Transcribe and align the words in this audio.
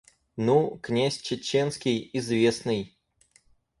Ну, 0.35 0.79
князь 0.81 1.19
Чеченский, 1.21 2.09
известный. 2.13 2.97